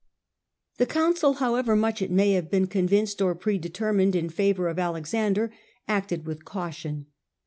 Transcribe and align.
The 0.79 0.87
council, 0.87 1.33
however 1.33 1.75
much 1.75 2.01
it 2.01 2.09
may 2.09 2.31
have 2.31 2.49
been 2.49 2.65
con 2.65 2.87
vinced, 2.87 3.23
or 3.23 3.35
predetermined, 3.35 4.15
in 4.15 4.29
favour 4.29 4.67
of 4.67 4.79
Alexander, 4.79 5.53
acted 5.87 6.25
with 6.25 6.43
caution. 6.43 7.05